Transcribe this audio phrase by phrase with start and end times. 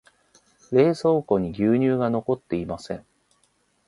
[0.71, 3.05] 冷蔵庫に牛乳が残っていません。